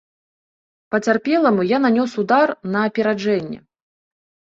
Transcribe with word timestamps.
Пацярпеламу 0.93 1.65
я 1.71 1.77
нанёс 1.83 2.11
удар 2.23 2.53
на 2.77 2.87
апераджэнне. 2.93 3.59